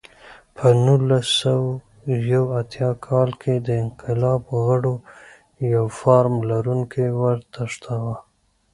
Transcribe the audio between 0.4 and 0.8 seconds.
په